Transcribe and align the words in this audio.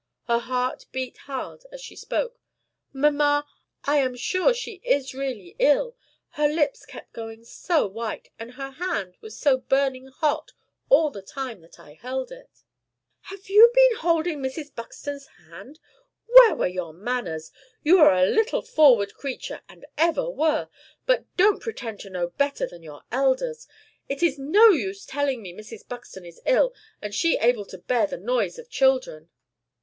Her 0.23 0.39
heart 0.39 0.87
beat 0.91 1.15
hard 1.29 1.63
as 1.71 1.79
she 1.79 1.95
spoke. 1.95 2.39
"Mamma! 2.91 3.45
I 3.83 3.97
am 3.97 4.15
sure 4.15 4.51
she 4.51 4.81
is 4.83 5.13
really 5.13 5.55
ill. 5.59 5.95
Her 6.29 6.47
lips 6.47 6.87
kept 6.87 7.13
going 7.13 7.45
so 7.45 7.85
white; 7.85 8.31
and 8.39 8.53
her 8.53 8.71
hand 8.71 9.15
was 9.21 9.37
so 9.37 9.57
burning 9.57 10.07
hot 10.07 10.53
all 10.89 11.11
the 11.11 11.21
time 11.21 11.61
that 11.61 11.79
I 11.79 11.93
held 11.93 12.31
it." 12.31 12.63
"Have 13.29 13.47
you 13.47 13.71
been 13.75 13.97
holding 13.97 14.39
Mrs. 14.39 14.73
Buxton's 14.73 15.27
hand? 15.51 15.79
Where 16.25 16.55
were 16.55 16.65
your 16.65 16.93
manners? 16.93 17.51
You 17.83 17.99
are 17.99 18.15
a 18.15 18.25
little 18.25 18.63
forward 18.63 19.13
creature, 19.13 19.61
and 19.69 19.85
ever 19.99 20.27
were. 20.27 20.69
But 21.05 21.25
don't 21.37 21.61
pretend 21.61 21.99
to 21.99 22.09
know 22.09 22.29
better 22.29 22.65
than 22.65 22.81
your 22.81 23.03
elders. 23.11 23.67
It 24.09 24.23
is 24.23 24.39
no 24.39 24.69
use 24.69 25.05
telling 25.05 25.43
me 25.43 25.53
Mrs. 25.53 25.87
Buxton 25.87 26.25
is 26.25 26.41
ill, 26.47 26.73
and 27.03 27.13
she 27.13 27.37
able 27.37 27.65
to 27.65 27.77
bear 27.77 28.07
the 28.07 28.17
noise 28.17 28.57
of 28.57 28.67
children." 28.67 29.29